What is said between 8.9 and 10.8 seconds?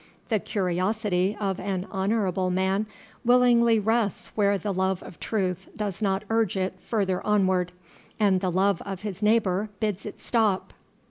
his neighbor bids it stop.